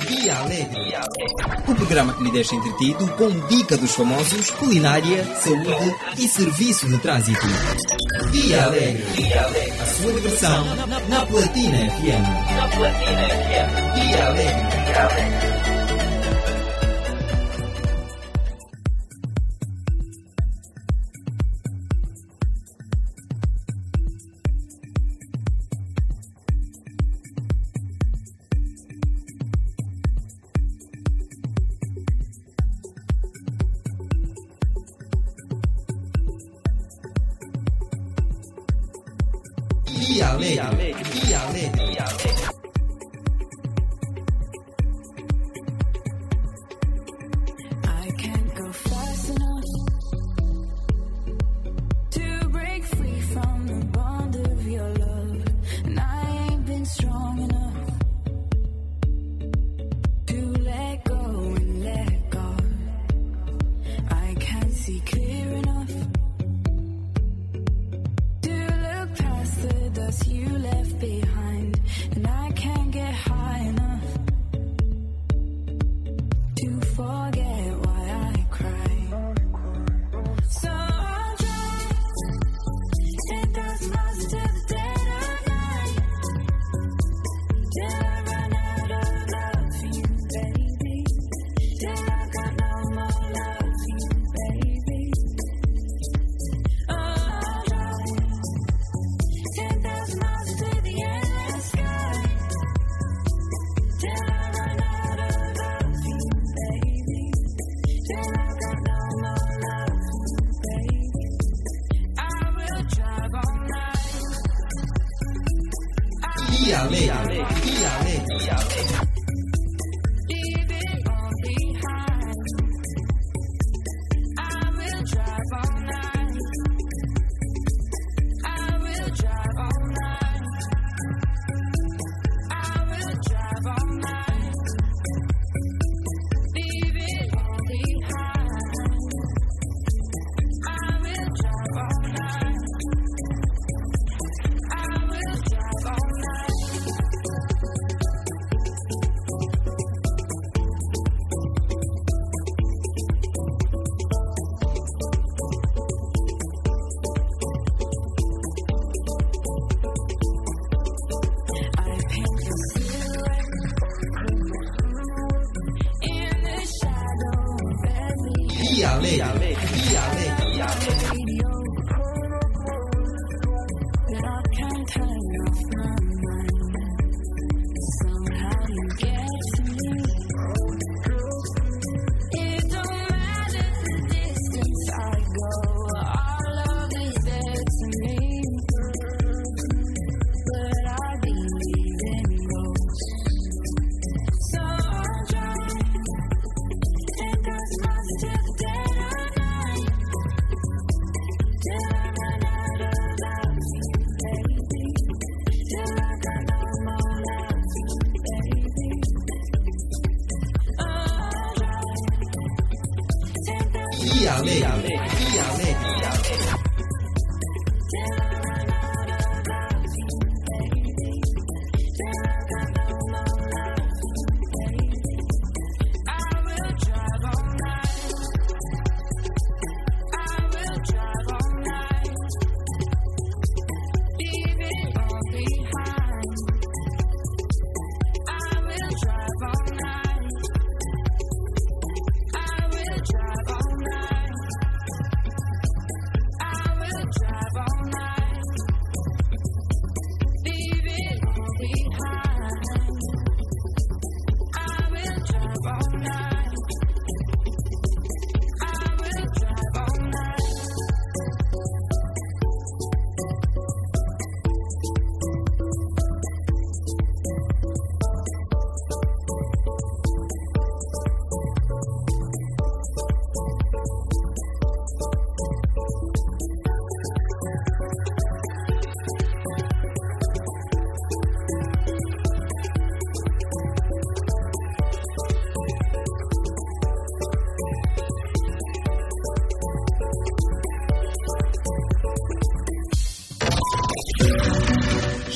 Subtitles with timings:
[0.00, 0.96] Via Alegre.
[1.66, 6.98] O programa que lhe deixa entretido com dica dos famosos, culinária, saúde e serviço de
[6.98, 7.46] trânsito.
[8.30, 9.04] Via Alegre.
[9.80, 10.64] A sua diversão
[11.08, 12.56] na Platina FM.
[12.56, 13.94] Na Platina FM.
[13.94, 15.55] Via Alegre.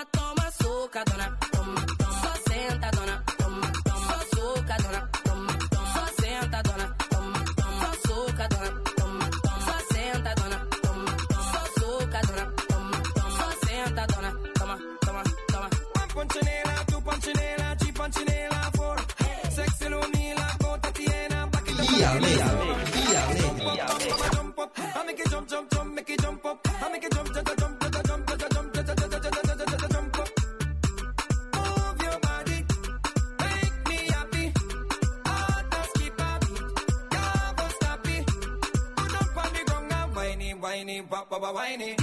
[0.00, 0.29] mató.
[41.40, 41.99] whiny.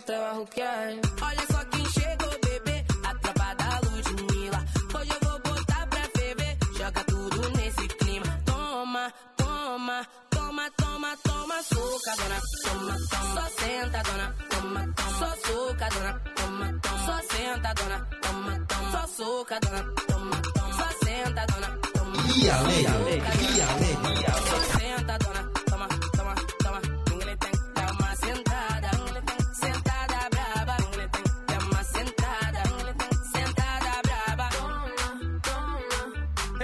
[0.00, 4.64] Olha só quem chegou, bebê, a tropa da Ludmilla.
[4.94, 8.40] Hoje eu vou botar pra beber, joga tudo nesse clima.
[8.46, 12.40] Toma, toma, toma, toma, toma, suca, dona.
[12.62, 14.34] Toma, toma, só senta, dona.
[14.50, 16.20] Toma, toma, só suca, dona.
[16.36, 18.08] Toma, toma, só senta, dona.
[18.22, 19.82] Toma, toma, só suca, dona.
[20.06, 21.78] Toma, toma, só senta, dona.
[21.92, 23.20] Toma, e a lei,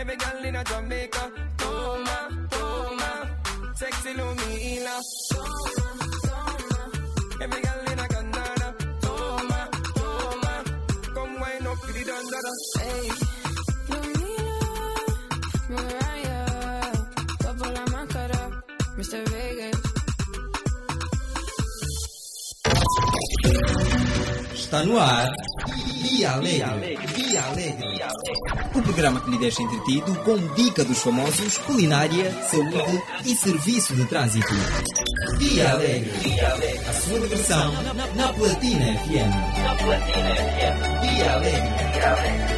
[0.07, 1.31] Every girl Jamaica.
[1.57, 2.19] Toma,
[2.51, 3.11] toma.
[3.75, 4.97] Sexy Lumila.
[5.31, 6.81] Toma, toma.
[7.41, 8.01] Every girl in.
[9.01, 9.61] Toma,
[9.97, 10.55] toma.
[11.15, 12.53] Come up, dandada.
[12.81, 13.09] Hey.
[18.99, 19.19] Mr.
[24.55, 25.33] Está no ar.
[27.47, 28.05] Alegre.
[28.75, 34.05] O programa que lhe deixa entretido com dica dos famosos, culinária, saúde e serviço de
[34.07, 34.55] trânsito.
[35.39, 36.11] Via Alegre.
[36.89, 37.73] A sua diversão
[38.17, 39.63] na Platina FM.
[39.63, 41.01] Na Platina FM.
[41.03, 42.54] Via Alegre.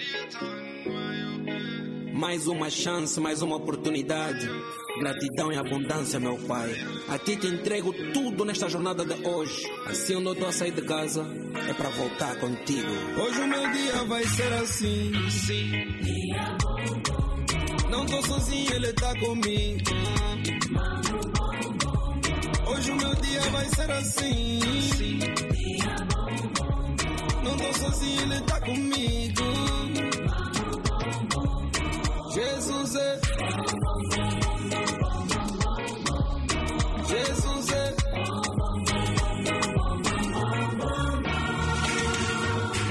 [2.21, 4.47] Mais uma chance, mais uma oportunidade.
[4.99, 6.69] Gratidão e abundância, meu Pai.
[7.09, 9.67] A ti te entrego tudo nesta jornada de hoje.
[9.87, 11.25] Assim onde eu estou a sair de casa,
[11.67, 12.91] é para voltar contigo.
[13.19, 15.11] Hoje o meu dia vai ser assim.
[17.89, 19.91] Não tô sozinho, ele tá comigo.
[22.67, 24.59] Hoje o meu dia vai ser assim.
[27.43, 30.10] Não tô sozinho, ele tá comigo.
[32.41, 33.19] Jesus é.
[37.07, 37.95] Jesus é.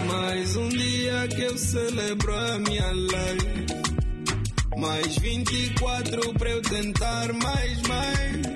[0.07, 3.67] Mais um dia que eu celebro a minha life.
[4.77, 8.47] Mais 24 para eu tentar mais, mais.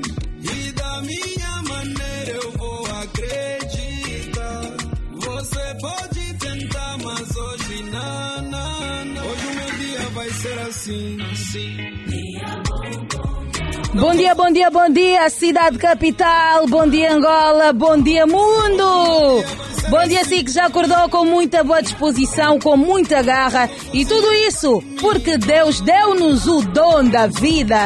[0.43, 4.63] E da minha maneira eu vou acreditar.
[5.13, 9.27] Você pode tentar, mas hoje não, não, não.
[9.27, 9.54] Hoje
[10.15, 11.77] vai ser assim, assim.
[13.95, 19.45] Bom dia, bom dia, bom dia, cidade capital, bom dia Angola, bom dia mundo!
[19.91, 24.33] Bom dia, si que já acordou com muita boa disposição, com muita garra e tudo
[24.33, 27.77] isso porque Deus deu-nos o dom da vida.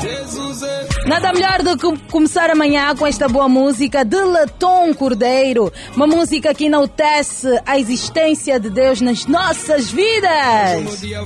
[0.00, 0.75] Jesus é.
[1.06, 6.52] Nada melhor do que começar amanhã com esta boa música de Latom Cordeiro, uma música
[6.52, 10.30] que enaltece a existência de Deus nas nossas vidas.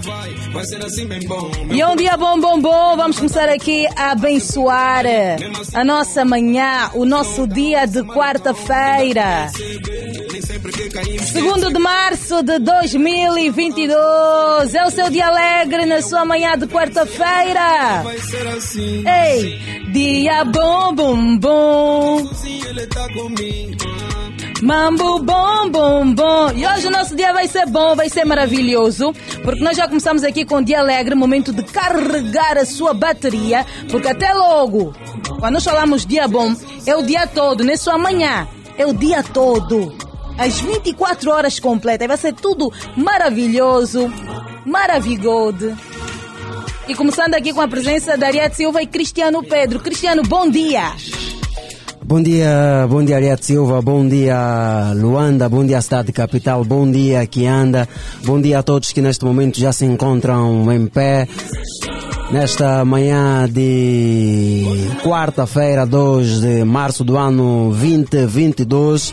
[0.00, 1.50] vai, vai assim bom.
[1.70, 2.96] E é um dia bom, bom, bom.
[2.96, 5.04] Vamos começar aqui a abençoar
[5.74, 9.50] a nossa manhã, o nosso dia de quarta-feira.
[11.26, 14.74] Segundo de março de 2022.
[14.74, 18.02] É o seu dia alegre na sua manhã de quarta-feira.
[19.06, 19.58] Ei,
[19.92, 22.26] dia bom, bom, bom.
[24.62, 26.50] Mambo bom, bom, bom.
[26.54, 30.22] E hoje o nosso dia vai ser bom, vai ser maravilhoso, porque nós já começamos
[30.22, 34.94] aqui com o dia alegre, momento de carregar a sua bateria, porque até logo,
[35.38, 36.54] quando nós falamos dia bom,
[36.86, 38.46] é o dia todo, não é só amanhã,
[38.76, 39.96] é o dia todo.
[40.38, 44.12] As 24 horas completas, vai ser tudo maravilhoso,
[44.64, 45.76] maravilhoso.
[46.88, 49.80] E começando aqui com a presença da Ariete Silva e Cristiano Pedro.
[49.80, 50.92] Cristiano, bom dia.
[52.10, 57.24] Bom dia, bom dia Ariete Silva, bom dia Luanda, bom dia Cidade Capital, bom dia
[57.24, 57.88] Kianda,
[58.24, 61.28] bom dia a todos que neste momento já se encontram em pé.
[62.32, 64.64] Nesta manhã de
[65.02, 69.12] quarta-feira, 2 de março do ano 2022.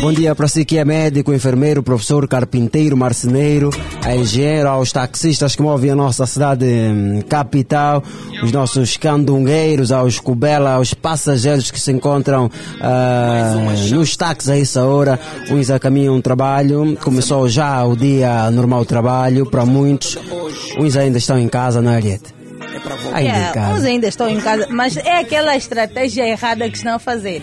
[0.00, 3.70] Bom dia para si que é médico, enfermeiro, professor, carpinteiro, marceneiro,
[4.18, 8.02] engenheiro, aos taxistas que movem a nossa cidade hum, capital,
[8.42, 13.54] os nossos candungueiros, aos cubela, aos passageiros que se encontram ah,
[13.90, 15.20] nos táxis a essa hora,
[15.50, 20.18] uns a caminho um trabalho, começou já o dia normal trabalho para muitos,
[20.78, 22.00] uns ainda estão em casa, não é?
[22.00, 22.21] É
[22.82, 23.20] para voltar.
[23.20, 23.88] Yeah, uns casa.
[23.88, 27.42] ainda estão em casa, mas é aquela estratégia errada que estão a fazer.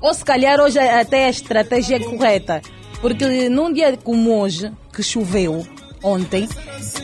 [0.00, 2.62] Ou se calhar hoje até a estratégia é correta.
[3.00, 5.66] Porque num dia como hoje, que choveu
[6.02, 6.48] ontem,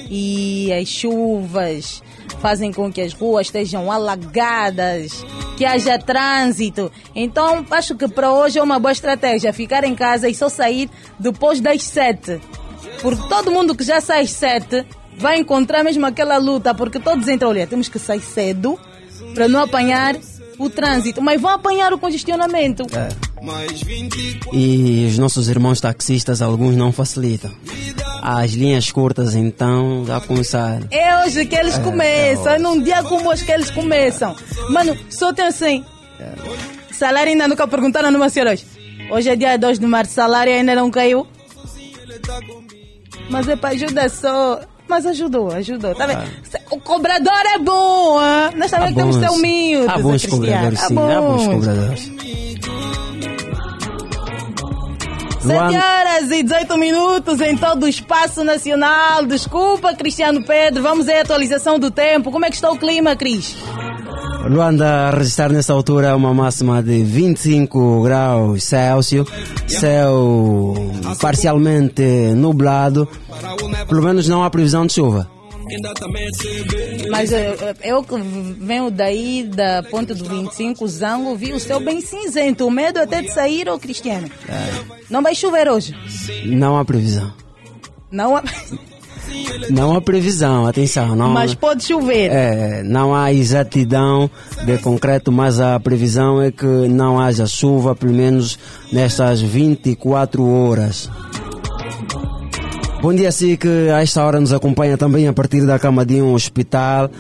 [0.09, 2.03] e as chuvas
[2.41, 5.25] fazem com que as ruas estejam alagadas,
[5.57, 6.91] que haja trânsito.
[7.15, 10.89] Então, acho que para hoje é uma boa estratégia ficar em casa e só sair
[11.19, 12.41] depois das sete.
[13.03, 14.87] Porque todo mundo que já sai às sete
[15.21, 18.79] vai encontrar mesmo aquela luta, porque todos entram, olha, temos que sair cedo
[19.35, 20.17] para não apanhar
[20.59, 22.85] o trânsito, mas vão apanhar o congestionamento.
[23.85, 27.51] 24 E os nossos irmãos taxistas, alguns não facilitam.
[28.23, 30.87] As linhas curtas, então, já começaram.
[30.91, 34.35] É hoje que eles começam, é num dia como hoje que eles começam.
[34.71, 35.85] Mano, só tem assim.
[36.93, 38.67] Salário ainda nunca perguntaram numa senhora hoje.
[39.11, 41.27] Hoje é dia 2 de março, salário ainda não caiu.
[43.31, 44.61] Mas é para ajudar só.
[44.91, 45.95] Mas ajudou, ajudou.
[45.95, 46.21] Tá vendo?
[46.73, 48.51] O cobrador é bom, ah?
[48.57, 49.89] Nós também temos bons- humildes.
[49.89, 50.41] Há bons Cristiano.
[50.41, 50.99] cobradores, sim.
[50.99, 52.80] Há bons bons.
[55.41, 55.73] Cobradores.
[55.73, 59.25] 7 Luanda- horas e 18 minutos em todo o espaço nacional.
[59.27, 60.83] Desculpa, Cristiano Pedro.
[60.83, 62.31] Vamos à atualização do tempo.
[62.31, 63.57] Como é que está o clima, Cris?
[64.49, 69.29] Luanda a registrar nessa altura uma máxima de 25 graus Celsius,
[69.67, 70.75] céu
[71.21, 72.03] parcialmente
[72.35, 73.07] nublado,
[73.89, 75.29] pelo menos não há previsão de chuva.
[77.11, 77.31] Mas
[77.83, 78.15] eu que
[78.59, 82.67] venho daí da ponte do 25, Zango, vi o céu bem cinzento.
[82.67, 84.31] O medo até de sair, ô Cristiano.
[85.09, 85.95] Não vai chover hoje.
[86.45, 87.33] Não há previsão.
[88.11, 88.43] Não há...
[89.71, 91.15] Não há previsão, atenção.
[91.15, 92.31] Não, Mas pode chover.
[92.33, 94.29] É, não há exatidão
[94.65, 98.59] de concreto, mas a previsão é que não haja chuva, pelo menos
[98.93, 101.09] nestas 24 horas.
[103.03, 106.21] Bom dia, si que a esta hora nos acompanha também a partir da cama de
[106.21, 107.11] um hospital.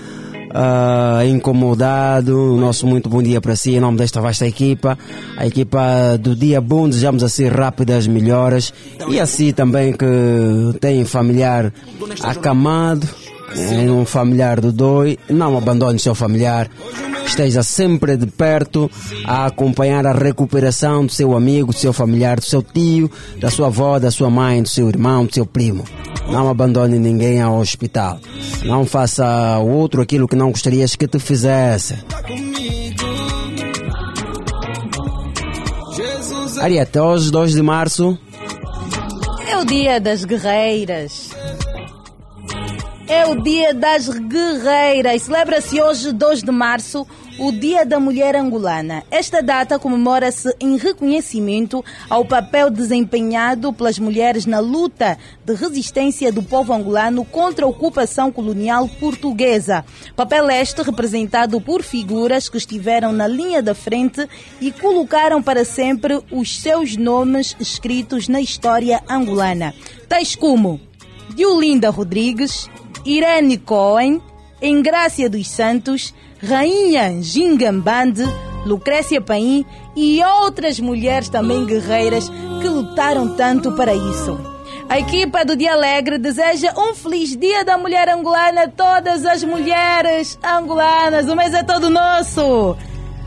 [0.52, 4.98] ah, incomodado, nosso muito bom dia para si em nome desta vasta equipa,
[5.36, 8.74] a equipa do Dia Bom, desejamos assim rápidas melhoras.
[9.08, 10.06] E assim também que
[10.80, 11.72] tem familiar
[12.22, 13.08] acamado,
[13.56, 16.68] é um familiar do doi, não abandone seu familiar,
[17.30, 18.90] esteja sempre de perto
[19.24, 23.68] a acompanhar a recuperação do seu amigo, do seu familiar, do seu tio, da sua
[23.68, 25.84] avó, da sua mãe, do seu irmão, do seu primo.
[26.28, 28.18] Não abandone ninguém ao hospital.
[28.64, 31.96] Não faça ao outro aquilo que não gostarias que te fizesse.
[36.60, 38.18] Ariete, hoje, 2 de março,
[39.48, 41.30] É o dia das guerreiras.
[43.08, 45.22] É o dia das guerreiras.
[45.22, 47.04] Celebra-se hoje, 2 de março,
[47.40, 49.02] o Dia da Mulher Angolana.
[49.10, 56.42] Esta data comemora-se em reconhecimento ao papel desempenhado pelas mulheres na luta de resistência do
[56.42, 59.82] povo angolano contra a ocupação colonial portuguesa.
[60.14, 64.28] Papel este representado por figuras que estiveram na linha da frente
[64.60, 69.72] e colocaram para sempre os seus nomes escritos na história angolana.
[70.06, 70.78] Tais como
[71.34, 72.68] Diolinda Rodrigues,
[73.02, 74.20] Irene Cohen,
[74.60, 78.24] Engrácia dos Santos, Rainha Gingambande,
[78.64, 82.28] Lucrécia Paim e outras mulheres também guerreiras
[82.60, 84.38] que lutaram tanto para isso.
[84.88, 89.44] A equipa do Dia Alegre deseja um feliz Dia da Mulher Angolana a todas as
[89.44, 91.28] mulheres angolanas.
[91.28, 92.76] O mês é todo nosso.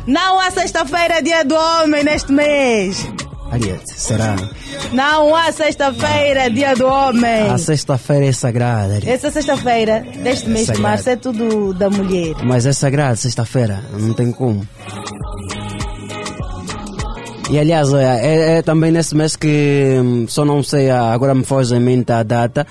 [0.06, 3.08] Não há sexta-feira, Dia do Homem, neste mês.
[3.54, 4.36] Ariete, será?
[4.92, 7.52] Não há sexta-feira, Dia do Homem.
[7.52, 9.10] A sexta-feira é sagrada, Ariete.
[9.12, 12.34] Essa sexta-feira deste mês de março é tudo da mulher.
[12.44, 14.68] Mas é sagrado, sexta-feira, não tem como.
[17.52, 21.44] E aliás, é, é também nesse mês que hum, só não sei, ah, agora me
[21.44, 22.66] foge em mente a data,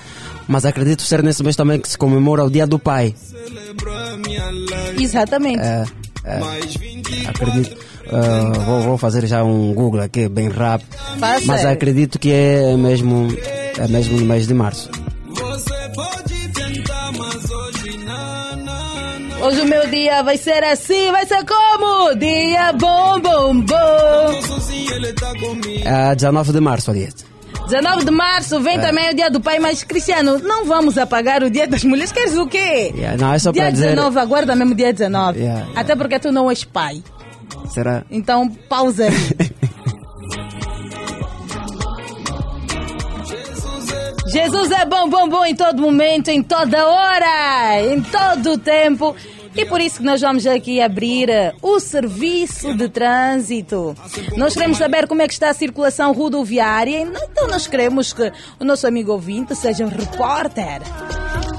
[0.49, 3.15] mas acredito ser nesse mês também que se comemora o Dia do Pai.
[4.99, 5.61] Exatamente.
[5.61, 5.85] É,
[6.25, 7.92] é, Mais 24 acredito.
[8.13, 10.97] Ah, vou, vou fazer já um Google aqui bem rápido.
[11.19, 11.47] Faça.
[11.47, 13.29] Mas acredito que é mesmo,
[13.79, 14.91] é mesmo no mês de março.
[15.29, 17.51] Você pode tentar, mas
[19.43, 22.15] hoje o meu dia vai ser assim, vai ser como?
[22.15, 24.41] Dia bom, bom, bom.
[25.85, 26.11] Tá.
[26.11, 27.25] É 19 de março, Ariete.
[27.67, 31.51] 19 de março vem também o dia do pai, mas Cristiano, não vamos apagar o
[31.51, 32.13] dia das mulheres.
[32.13, 32.93] Queres o quê?
[32.95, 33.91] Yeah, não, é só dia para dizer.
[33.91, 35.39] 19, aguarda mesmo dia 19.
[35.39, 37.03] Yeah, Até porque tu não és pai.
[37.71, 38.05] Será?
[38.11, 39.09] Então, pausa.
[44.33, 49.15] Jesus é bom, bom, bom em todo momento, em toda hora, em todo o tempo.
[49.55, 53.95] E por isso que nós vamos aqui abrir eh, o serviço de trânsito.
[54.35, 58.65] Nós queremos saber como é que está a circulação rodoviária, então nós queremos que o
[58.65, 60.81] nosso amigo ouvinte seja um repórter.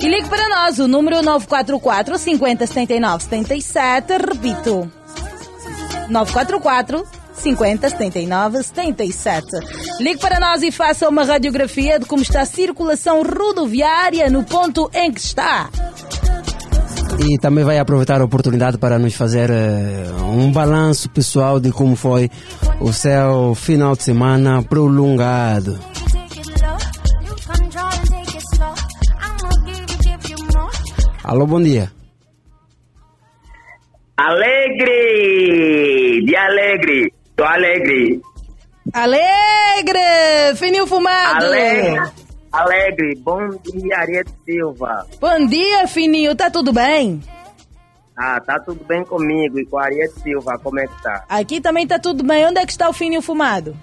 [0.02, 4.92] E ligue para nós, o número 944 50 79 77, repito,
[6.10, 9.48] 944 50 79 77.
[10.00, 14.90] Ligue para nós e faça uma radiografia de como está a circulação rodoviária no ponto
[14.94, 15.70] em que está.
[17.20, 21.96] E também vai aproveitar a oportunidade para nos fazer eh, um balanço pessoal de como
[21.96, 22.30] foi
[22.80, 25.80] o seu final de semana prolongado.
[31.24, 31.92] Alô, bom dia.
[34.18, 35.73] Alegre!
[36.24, 37.14] De alegre!
[37.36, 38.22] Tô alegre!
[38.94, 40.56] Alegre!
[40.56, 41.48] Fininho fumado!
[41.48, 42.12] Alegre!
[42.50, 43.16] Alegre!
[43.18, 45.06] Bom dia, Ariete Silva!
[45.20, 47.22] Bom dia, Fininho, tá tudo bem?
[48.16, 51.26] Ah, tá tudo bem comigo e com a Ariete Silva, como é que tá?
[51.28, 52.46] Aqui também tá tudo bem.
[52.46, 53.76] Onde é que está o Fininho fumado?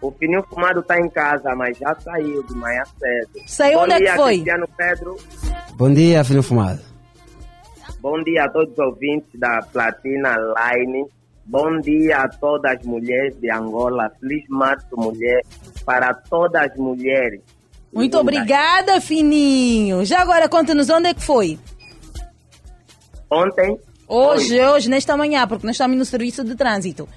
[0.00, 3.48] O Fininho Fumado tá em casa, mas já saiu de manhã cedo.
[3.48, 4.32] Saiu Bom onde é dia, que foi?
[4.34, 5.16] Cristiano Pedro.
[5.74, 6.80] Bom dia, filho fumado.
[8.00, 11.06] Bom dia a todos os ouvintes da Platina Line.
[11.46, 14.10] Bom dia a todas as mulheres de Angola.
[14.20, 15.42] Feliz Março Mulher
[15.84, 17.40] para todas as mulheres.
[17.92, 20.04] Muito obrigada, Fininho.
[20.04, 21.58] Já agora conta-nos onde é que foi?
[23.30, 23.78] Ontem
[24.08, 27.08] Hoje, hoje, nesta manhã, porque nós estamos no serviço de trânsito.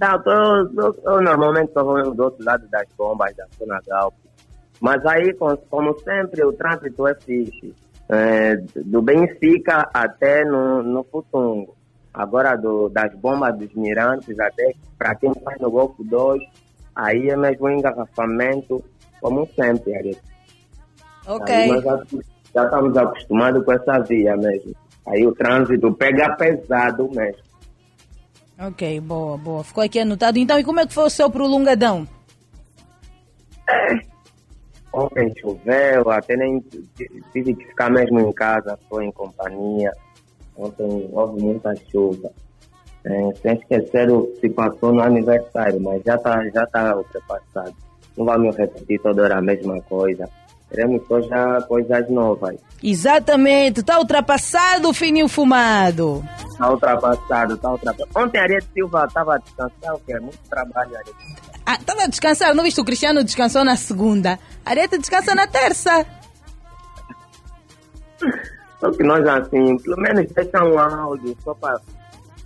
[0.00, 4.14] Não, tô, tô- eu normalmente estou do outro lado das bombas da Zona Galp.
[4.80, 7.74] Mas aí, com- como sempre, o trânsito é fixe.
[8.10, 11.76] é, do Benfica até no, no Futungo.
[12.18, 16.42] Agora do, das bombas dos mirantes até para quem faz no Golfo 2,
[16.96, 18.84] aí é mesmo um engarrafamento,
[19.20, 20.18] como sempre.
[21.28, 21.54] Ok.
[21.54, 22.04] Aí nós já,
[22.56, 24.74] já estamos acostumados com essa via mesmo.
[25.06, 27.42] Aí o trânsito pega pesado mesmo.
[28.60, 29.62] Ok, boa, boa.
[29.62, 30.40] Ficou aqui anotado.
[30.40, 32.04] Então, e como é que foi o seu prolongadão?
[34.92, 36.60] Ontem choveu, até nem
[37.32, 39.92] tive que ficar mesmo em casa, só em companhia.
[40.58, 42.30] Ontem houve muita chuva.
[43.04, 47.74] É, sem esquecer o que se passou no aniversário, mas já está já tá ultrapassado.
[48.16, 50.28] Não vamos repetir toda hora a mesma coisa.
[50.68, 52.56] Queremos já coisas novas.
[52.82, 56.22] Exatamente, tá ultrapassado o fininho fumado.
[56.50, 58.10] Está ultrapassado, está ultrapassado.
[58.16, 61.16] Ontem a Ariete Silva estava a descansar, o que é muito trabalho, Ariete.
[61.64, 64.38] Ah, tava a descansar, não viste o Cristiano descansou na segunda.
[64.64, 66.04] Areta descansa na terça.
[68.80, 71.80] Só que nós, assim, pelo menos deixa um áudio só para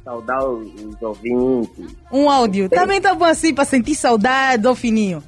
[0.03, 1.95] saudar os, ouvintes.
[2.11, 2.69] Um áudio.
[2.69, 5.23] Também tá bom assim para sentir saudade, ó fininho.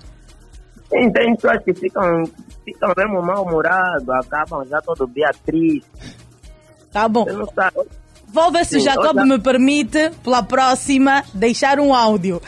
[0.88, 2.24] Tem, tem pessoas que ficam,
[2.64, 6.16] ficam mesmo mal-humorados, acabam já todo dia tristes.
[6.92, 7.26] Tá bom.
[8.28, 12.40] Vou ver se o Sim, Jacob olha- me permite, pela próxima, deixar um áudio.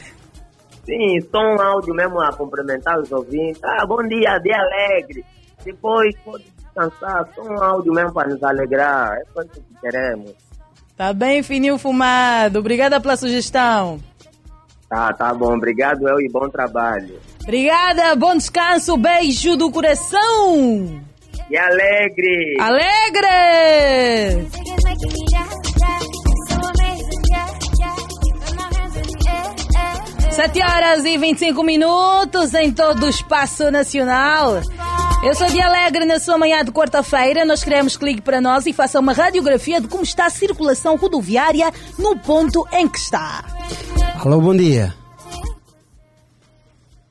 [0.85, 3.61] Sim, só um áudio mesmo a cumprimentar os ouvintes.
[3.65, 5.25] Ah, bom dia, dia alegre.
[5.65, 6.45] Depois pode
[6.77, 9.17] descansar, só um áudio mesmo para nos alegrar.
[9.17, 10.33] É isso que queremos.
[10.97, 12.59] Tá bem, fininho fumado.
[12.59, 13.99] Obrigada pela sugestão.
[14.89, 15.57] Tá, tá bom.
[15.57, 17.19] Obrigado, eu, e bom trabalho.
[17.43, 21.03] Obrigada, bom descanso, beijo do coração.
[21.49, 22.57] E alegre!
[22.61, 24.49] Alegre!
[30.33, 34.61] Sete horas e 25 minutos em todo o espaço nacional.
[35.25, 37.45] Eu sou de Alegre na sua manhã de quarta-feira.
[37.45, 40.97] Nós queremos que ligue para nós e faça uma radiografia de como está a circulação
[40.97, 43.45] rodoviária no ponto em que está.
[44.21, 44.95] Alô, bom dia.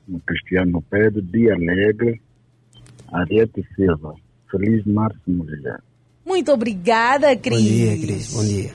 [0.08, 2.22] no Cristiano Pedro, Dia Alegre,
[3.12, 4.14] Ariete Silva.
[4.50, 5.80] Feliz Março, mulher.
[6.24, 7.58] Muito obrigada, Cris.
[7.60, 8.32] Bom dia, Cris.
[8.34, 8.74] Bom dia.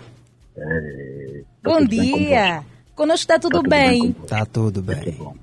[0.57, 2.63] É, tá Bom dia.
[2.93, 3.99] Conosco está tudo Tá tudo bem bem.
[4.13, 4.27] convosco?
[4.27, 5.03] Tá tudo convosco?
[5.05, 5.09] bem.
[5.09, 5.35] Isso é bom.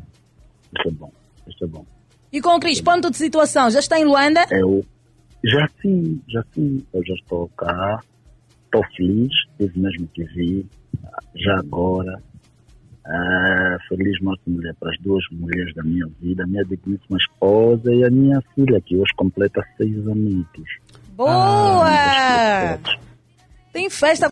[0.77, 1.13] Isso é bom.
[1.49, 1.87] Isso é bom.
[2.33, 4.45] E com o Cris, ponto de situação, já está em Luanda?
[4.51, 4.85] Eu
[5.45, 6.85] já sim, já sim.
[6.93, 8.01] Eu já estou cá.
[8.65, 9.33] Estou feliz.
[9.59, 10.67] Tive mesmo que vir.
[11.37, 12.23] Já agora.
[13.07, 17.91] Ah, feliz Março, mulher, para as duas mulheres da minha vida, a minha digníssima esposa
[17.95, 20.45] e a minha filha, que hoje completa seis anos.
[21.17, 21.87] Boa!
[21.89, 22.79] Ah,
[23.73, 24.27] Tem festa